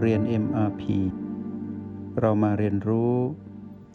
[0.00, 0.82] เรียน MRP
[2.20, 3.14] เรามาเรียนรู้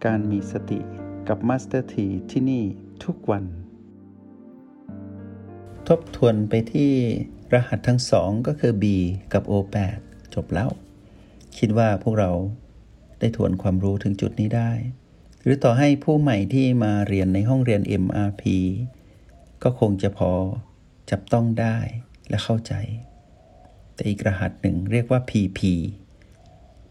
[0.05, 0.79] การมีสติ
[1.28, 2.64] กับ Master T ที่ที่นี่
[3.04, 3.43] ทุกวัน
[5.88, 6.91] ทบทวนไปที่
[7.54, 8.86] รหัสทั้งสองก็คือ B
[9.33, 10.00] กับ O8
[10.36, 10.70] จบแล้ว
[11.57, 12.32] คิดว่าพวกเรา
[13.19, 14.71] ได้ทวนความรู้ถึงจุดนี้ได้
[15.42, 18.43] หรือต่อให้ผู้ใหม่ที่มาเรียนในห้องเรียน MRP
[19.64, 20.32] ก็คงจะพอ
[21.11, 21.78] จับต้องได้
[22.29, 22.74] และเข้าใจ
[23.95, 25.59] แต่อีกรหัสหนึ่งเรียกว่า PP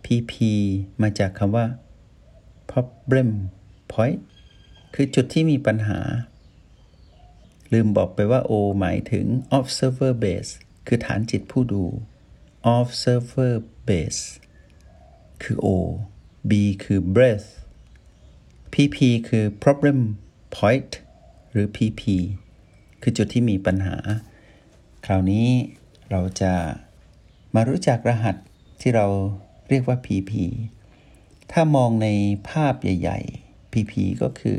[0.05, 0.33] PP
[1.03, 1.67] มาจากคำว่า
[2.71, 3.29] problem
[3.93, 4.21] point
[4.95, 6.01] คือจุดที่มีปัญหา
[7.73, 9.27] ลืมบอกไปว่า O หมายถึง
[9.59, 10.53] observer base
[10.87, 11.85] คือฐานจิตผู้ดู
[12.77, 13.55] observer
[13.89, 14.23] base
[15.43, 15.69] คือ O
[16.51, 16.53] B
[16.85, 17.49] คือ breath
[18.73, 18.97] PP
[19.29, 19.99] คือ problem
[20.57, 20.93] point
[21.51, 22.03] หรือ PP
[23.03, 23.97] คือจุดที่มีปัญหา
[25.07, 25.47] คราวนี้
[26.11, 26.55] เราจะ
[27.55, 28.37] มารู้จักรหัส
[28.81, 29.07] ที่เรา
[29.69, 30.33] เรียกว่า PP
[31.53, 32.09] ถ้ามองใน
[32.49, 34.59] ภาพใหญ่ ๆ PP ก็คือ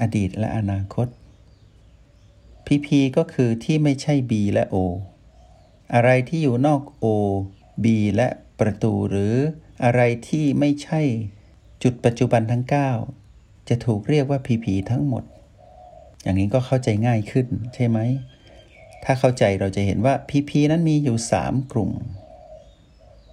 [0.00, 1.06] อดีตและอนาคต
[2.66, 4.76] PP ก็คือที่ไม่ใช่ B และ O
[5.94, 7.06] อะไรที่อยู่นอก O
[7.84, 8.28] B และ
[8.60, 9.34] ประตูหรือ
[9.84, 11.00] อะไรที่ไม่ใช่
[11.82, 12.64] จุดปัจจุบันทั้ง
[13.16, 15.24] 9 จะถูกเรียกว่า PP ทั้งหมด
[16.22, 17.98] อย่างนี้ก็เข้าใจง่ายขึ้นใช่ไหม
[19.08, 21.90] ถ้าเข้าใจเราจะเห็นว่า PP นั้นมีอยู่ 3 กลุ่ม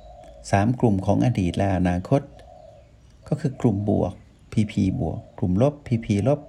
[0.09, 2.21] 3 กลุ่มของอดีตและอนาคต
[3.27, 4.13] ก็คือกลุ่มบวก
[4.53, 6.39] PP บวก กลุ่มลบ PP ลบ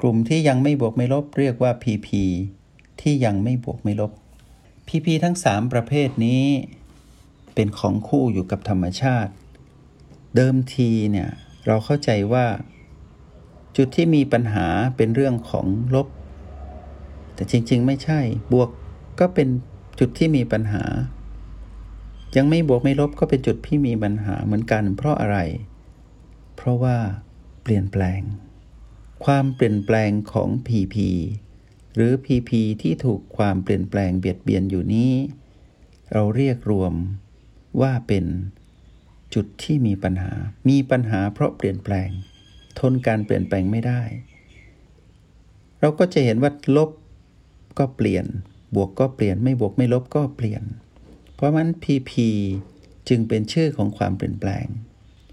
[0.00, 2.08] กลุ่มที่ยังไม่บวกไม่ลบเรียกว่า PP
[3.00, 4.12] ที่ยังไม่บวกไม่ลบ
[4.88, 6.44] PP ทั้ง 3 ประเภทนี้
[7.54, 9.32] เป็นของคู่อยู่กับธรรมชาติ
[10.36, 11.30] เดิมทีเนี่ย
[11.66, 12.46] เราเข้าใจว่า
[13.76, 16.08] จุดที่มีปัญหาเป็นเรื่องของลบ
[17.34, 18.20] แต่จริง ๆ ไม่ใช่
[18.52, 18.70] บวก
[19.20, 19.48] ก็เป็น
[19.98, 20.84] จุดที่มีปัญหา
[22.36, 25.38] ยังไม่บวกไม่ลบก็เป็นจุดที่มีปัญหาเหมือนกัน เพราะอะไร
[26.56, 26.96] เพราะว่า
[27.62, 28.20] เปลี่ยนแปลง
[29.24, 30.96] ความเปลี่ยนแปลงของ PP
[31.94, 32.50] หรือ PP
[32.82, 35.12] ที่ถูกความเปลี่ยนแปลงเบียดเบียนอยู่นี้
[36.12, 36.94] เราเรียกรวม
[37.80, 38.24] ว่าเป็น
[39.34, 40.32] จุดที่มีปัญหา
[40.68, 42.08] มีปัญหาเพราะเปลี่ยนแปลง
[42.78, 44.02] ทนการเปลี่ยนแปลงไม่ได้
[45.80, 46.90] เราก็จะเห็นว่าลบ
[47.78, 48.26] ก็เปลี่ยน
[48.74, 50.62] บวกก็เปลี่ยน ไม่บวกไม่ลบก็เปลี่ยน
[51.34, 52.12] เพราะมัน PP
[53.08, 54.64] จึงเป็นชื่อของความเปลี่ยนแปลง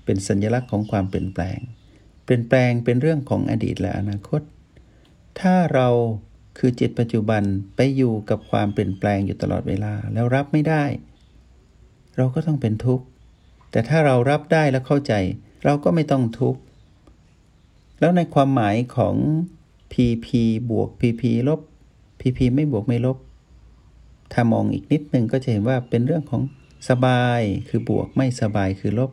[0.06, 1.58] เป็นสัญลักษณ์ของความเปลี่ยนแปลง
[2.24, 4.42] เปลี่ยนแปลงเป็นเรื่องของอดีตและอนาคต
[5.40, 5.88] ถ้าเรา
[6.58, 7.44] คือจิตปัจจุบัน
[7.76, 10.84] ไปอยู่กับความเปลี่ยนแปลงอยู่ตลอดเวลาแล้วรับไม่ได้
[12.18, 13.06] เราก็ต้องเป็นทุกข์
[13.72, 15.14] แต่ถ้าเรารับได้และเข้าใจ
[15.66, 16.62] เราก็ไม่ต้องทุกข์
[18.00, 19.16] แล้วในความหมายของ
[19.94, 20.28] PP
[20.70, 21.60] บวก PP ลบ
[22.20, 23.18] PP ไม่บวกไม่ลบ
[24.34, 26.42] ถ้ามองอีกนิดนึงก็จะเห็นว่าเป็นเรื่องของ
[26.90, 29.12] สบายคือบวกไม่สบายคือลบ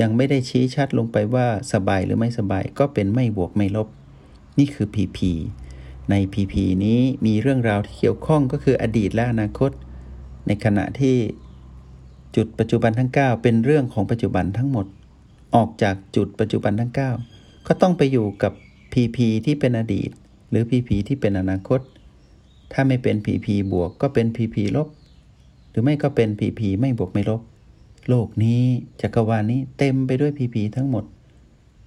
[0.00, 3.88] ยังไม่ได้ชี้ชัดลงไปว่าสบายหรือไม่สบายก็เป็นไม่บวกไม่ลบ
[4.58, 5.18] นี่คือ PP
[6.10, 6.54] ใน PP
[6.84, 9.70] นี้มีเรื่องราวที่เกี่ยวข้องก็คืออดีตและอนาคต
[10.46, 11.16] ในขณะที่
[12.36, 14.86] จุดปัจจุบันทั้ง 9 เป็นเรื่องของปัจจุบันทั้งหมด
[15.54, 16.92] ออกจากจุดปัจจุบันทั้ง
[17.30, 18.52] 9 ก็ต้องไปอยู่กับ
[18.92, 20.10] PP ที่เป็นอดีต
[20.50, 21.80] หรือ PP ที่เป็นอนาคต
[22.72, 24.88] ถ้าไม่เป็น PP บวกก็เป็น PP ลบ
[25.70, 27.40] หรือไม่ก็เป็น PP ไม่บวกไม่ลบ
[28.08, 28.62] โลกนี้
[29.00, 31.04] จักรวาลนี้เต็มไปด้วย PP ทั้งหมด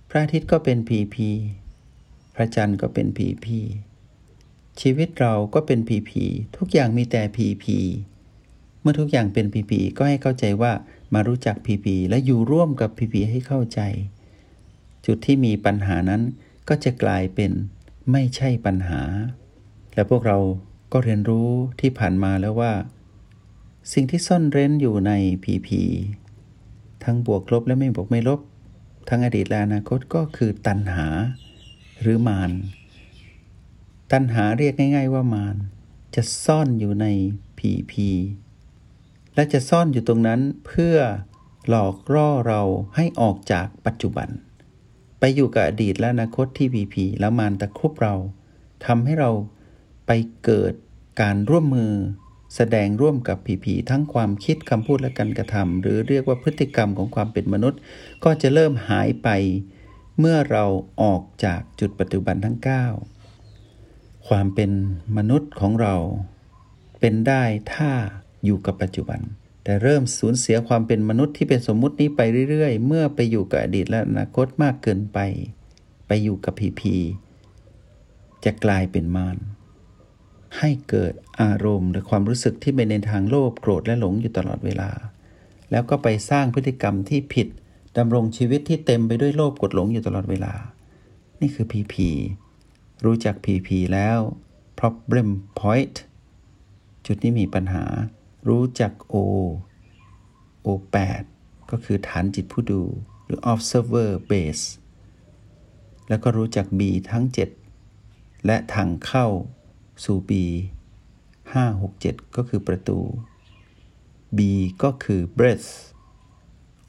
[0.10, 1.16] พระอาทิตย์ก็เป็น PP
[2.36, 3.48] พระจันทร์ก็เป็น PP
[4.82, 6.12] ชีวิตเราก็เป็น PP
[6.58, 7.66] ทุกอย่างมีแต่ PP
[8.82, 10.72] เมื่อทุกอย่างเป็น PP ก็ให้เข้าใจว่า
[11.14, 13.80] มารู้จัก PP และอยู่ร่วมกับ PP ให้เข้าใจ
[15.06, 16.22] จุดที่มีปัญหานั้น
[16.68, 17.52] ก็จะกลายเป็น
[18.12, 19.02] ไม่ใช่ปัญหา
[19.94, 20.38] และพวกเรา
[20.92, 22.74] ก็เรียนรู้ที่ผ่านมาแล้วว่า
[23.94, 25.12] สิ่งที่ซ่อนเร้นอยู่ใน
[25.44, 25.70] PP
[27.04, 28.40] ทั้งบวกลบและไม่บวกไม่ลบ
[29.10, 31.08] ทั้งอดีตและอนาคตก็คือตัณหา
[32.02, 32.52] หรือมาร
[34.12, 35.56] ตัณหาเรียกง่าย ๆว่ามาร
[36.16, 37.06] จะซ่อนอยู่ใน
[37.60, 37.94] PP
[39.36, 40.96] และจะซ่อนอยู่ตรงนั้นเพื่อ
[41.70, 42.62] หลอกล่อเรา
[42.96, 44.30] ให้ออกจากปัจจุบัน
[45.20, 48.16] ไปอยู่กับอดีตและอนาคตที่ PP แล้วมารตะครุบเรา
[48.86, 49.32] ทำให้เรา
[50.12, 50.74] ไปเกิด
[51.22, 51.94] การร่วมมือ
[52.56, 57.80] แสดงร่วมกับ PP ทั้งความคิดคำพูดและการกระทำหรือเรียกว่าพฤติกรรมของความเป็นมนุษย์
[58.24, 59.30] ก็จะเริ่มหายไป
[60.20, 60.66] เมื่อเรา
[61.02, 62.58] ออกจากจุดปัจจุบันทั้ง
[63.44, 64.72] 9 ความเป็น
[65.18, 65.96] มนุษย์ของเรา
[67.00, 67.92] เป็นได้ถ้า
[68.46, 69.20] อยู่กับปัจจุบัน
[69.64, 75.20] แต่เริ่มสูญเสียความเป็นมนุษย์ที่เป็นสมมุตินี้ไปเรื่อยๆ เมื่อไปอยู่กับอดีตและอนาคตมากเกินไป
[76.08, 76.96] ไปอยู่กับพีพี
[78.46, 79.38] จะกลายเป็นมาร
[80.60, 84.90] ให้เกิดอารมณ์หรือความรู้สึกที่เป็นในทางโลภโกรธและหลงอยู่ตลอดเวลา
[85.72, 87.48] แล้วก็ไปสร้างพฤติกรรมที่ผิด
[87.98, 90.54] ดำรงชีวิตที่เต็มไปด้วยโลภกดหลงอยู่ตลอดเวลา
[91.42, 91.96] นี่คือ PP
[93.06, 94.20] รู้จัก PP แล้ว
[94.80, 95.28] problem
[95.60, 95.96] point
[97.06, 97.86] จุดนี้มีปัญหา
[98.48, 99.16] รู้จัก O
[100.66, 101.24] O8
[101.72, 102.82] ก็คือฐานจิตผู้ดู
[103.26, 104.66] หรือ observer base
[106.10, 106.82] แล้วก็รู้จัก B
[107.12, 107.26] ทั้ง
[107.86, 109.28] 7 และทางเข้า
[110.04, 110.32] สู่ B
[111.54, 113.00] 5 6 7 ก็คือประตู
[114.38, 114.40] B
[114.84, 115.70] ก็คือ breath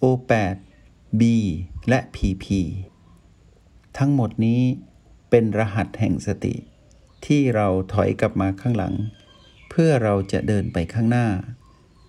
[0.03, 0.57] O8
[1.21, 1.23] B
[1.89, 2.47] และ PP
[3.99, 4.61] ทั้งหมดนี้
[5.31, 6.55] เป็นรหัสแห่งสติ
[7.27, 8.95] ที่เราถอยกลับมาข้างหลัง
[9.71, 11.27] เพื่อเราจะเดินไปข้างหน้า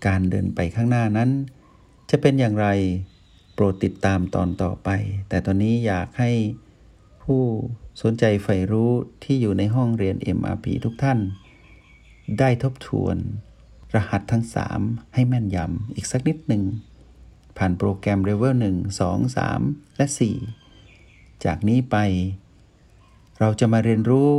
[0.08, 1.30] การเดินไปข้างหน้านั้น
[2.10, 2.68] จะเป็นอย่างไร
[3.54, 4.90] โปรดติดตามตอนต่อไป
[5.30, 6.32] แต่ตอนนี้อยากให้
[7.24, 7.44] ผู้
[8.02, 8.92] สนใจใฝ่รู้
[9.24, 11.20] ที่อยู่ในห้องเรียน MRP ทุกท่าน
[12.40, 13.18] ได้ทบทวน
[13.96, 14.46] รหัสทั้ง
[14.80, 16.64] 3 ให้แม่นยำอีกสักนิดหนึ่ง
[17.58, 20.06] ผ่านโปรแกรม Level 1 2 3 และ
[20.76, 21.98] 4 จากนี้ไป
[23.40, 24.30] เราจะมาเรียนรู้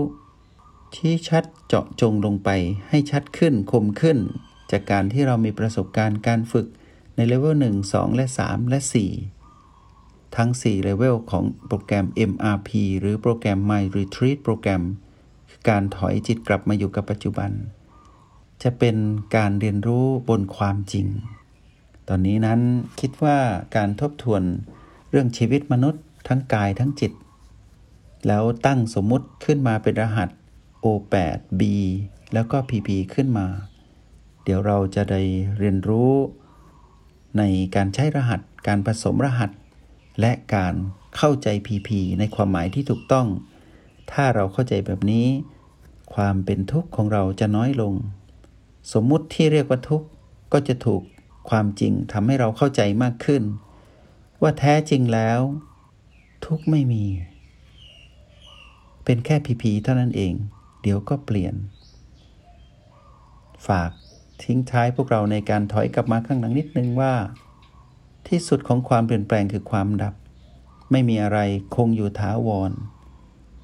[0.96, 2.50] ที่ชัดเจาะจงลงไป
[2.88, 4.18] ให้ชัดขึ้นคมขึ้น
[4.70, 6.66] จากการที่เรามีประสบการณ์การฝึก
[7.16, 9.41] ในเลเวล1 2 และ 3 และ 4
[10.36, 12.70] ทั้ง 4 เลเวลของโปรแกรม MRP
[13.00, 14.82] หรือโปรแกรม My Retreat โปรแกรม
[15.48, 17.50] คือการถอยจิตกลับมาอยู่กับปัจจุบัน
[18.62, 18.96] จะเป็น
[19.36, 21.06] การเรียนรู้บนความจริง
[22.08, 22.60] ตอนนี้นั้น
[23.00, 23.38] คิดว่า
[23.76, 24.42] การทบทวน
[25.10, 27.12] เรื่องชีวิตมนุษย์ทั้งกายทั้งจิต
[28.26, 30.28] แล้วตั้งสมมุติขึ้นมาเป็นรหัส
[30.84, 31.62] O8 B
[32.34, 33.46] แล้วก็ PP ขึ้นมา
[34.44, 35.22] เดี๋ยวเราจะได้
[35.58, 36.12] เรียนรู้
[37.38, 37.42] ใน
[37.74, 39.50] การใช้รหัส การผสมรหัส
[40.20, 40.74] และการ
[41.16, 41.88] เข้าใจ PP
[42.18, 43.26] ในความหมายที่ถูกต้อง
[44.12, 45.26] ถ้าเราเข้าใจแบบนี้
[46.14, 47.94] ความเป็นทุกข์ของเราจะน้อยลง
[48.92, 50.06] สมมุติที่เรียกว่าทุกข์
[50.52, 51.02] ก็จะถูก
[51.50, 53.42] ความจริงทำให้เราเข้าใจมากขึ้น
[54.42, 55.40] ว่าแท้จริงแล้ว
[56.46, 57.04] ทุกข์ไม่มี
[59.04, 60.34] เป็นแค่พีพีเท่านั้นเอง
[60.82, 61.54] เดี๋ยวก็เปลี่ยน
[63.66, 63.90] ฝาก
[64.42, 67.14] ทิ้งท้ายพวกเราในการถอยกลับมาข้างหลังนิดนึงว่า
[68.28, 70.14] ที่สุดของความเปลี่ยนแปลงคือความดับ
[70.90, 71.38] ไม่มีอะไร
[71.76, 72.72] คงอยู่ถาวร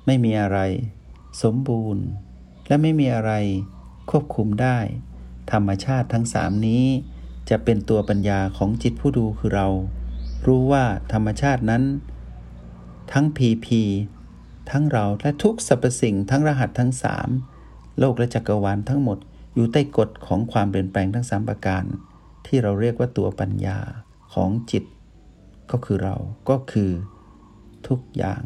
[0.06, 0.58] ไม่มีอะไร
[1.42, 2.04] สมบูรณ์
[2.68, 3.32] และไม่มีอะไร
[4.10, 4.78] ควบคุมได้
[5.52, 6.84] ธรรมชาติทั้งสามนี้
[7.50, 9.68] จะเป็นตัวปัญญาของจิตผู้ดูคือเรา
[10.46, 11.82] รู้ว่าธรรมชาตินั้น
[13.12, 13.82] ทั้งพีพี
[14.70, 17.28] ทั้งเราและทุกสรรพสิ่งทั้งรหัสทั้งสาม
[17.98, 19.18] โลกและจักรวาลทั้งหมด
[19.54, 21.84] อยู่ใต้กฎของความเปลี่ยนแปลงทั้งสามประการ
[22.46, 23.78] ที่เราเรียกว่าตัวปัญญา
[24.32, 24.84] ของจิต
[25.70, 26.16] ก็คือเรา
[26.50, 26.90] ก็คือ
[27.88, 28.42] ทุกอย่าง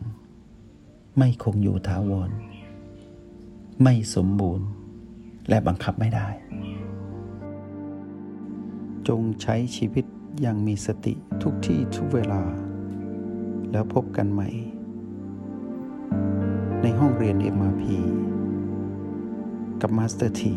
[1.19, 2.31] ไม่คงอยู่ถาวร
[3.83, 4.67] ไม่สมบูรณ์
[5.49, 6.29] และบังคับไม่ได้
[9.09, 10.05] จงใช้ชีวิต
[10.41, 12.43] อย่างมีสติทุกที่ทุกเวลา
[13.73, 14.49] แล้วพบกันใหม่
[16.83, 17.85] ในห้องเรียน MRP
[19.81, 20.55] กับมาสเตอร์ที